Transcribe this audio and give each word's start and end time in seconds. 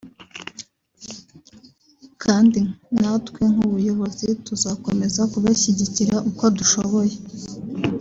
kandi 2.23 2.61
natwe 2.99 3.41
nk’ubuyobozi 3.51 4.27
tuzakomeza 4.45 5.21
kubashyigikira 5.31 6.15
uko 6.29 6.43
dushoboye” 6.57 7.15